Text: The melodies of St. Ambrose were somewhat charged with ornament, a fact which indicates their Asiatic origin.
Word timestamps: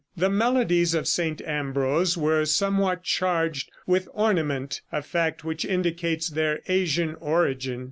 The 0.17 0.31
melodies 0.31 0.95
of 0.95 1.07
St. 1.07 1.43
Ambrose 1.43 2.17
were 2.17 2.43
somewhat 2.45 3.03
charged 3.03 3.69
with 3.85 4.07
ornament, 4.15 4.81
a 4.91 5.03
fact 5.03 5.43
which 5.43 5.63
indicates 5.63 6.27
their 6.27 6.61
Asiatic 6.67 7.21
origin. 7.21 7.79